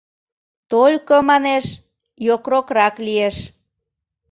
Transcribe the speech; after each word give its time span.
—Только,— 0.71 1.15
манеш,— 1.29 1.65
йокрокрак 2.27 2.95
лиеш. 3.05 3.37